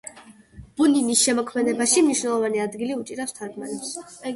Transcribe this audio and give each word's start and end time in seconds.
ბუნინის 0.81 1.21
შემოქმედებაში 1.29 2.05
მნიშვნელოვანი 2.09 2.67
ადგილი 2.67 3.01
უჭირავს 3.05 3.41
თარგმანებს. 3.41 3.99